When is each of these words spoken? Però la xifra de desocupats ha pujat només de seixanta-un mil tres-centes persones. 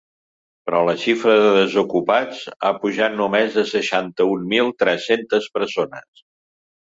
Però 0.67 0.77
la 0.85 0.93
xifra 1.01 1.33
de 1.41 1.49
desocupats 1.57 2.39
ha 2.63 2.71
pujat 2.85 3.13
només 3.19 3.59
de 3.59 3.65
seixanta-un 3.73 4.49
mil 4.55 4.75
tres-centes 4.85 5.49
persones. 5.59 6.25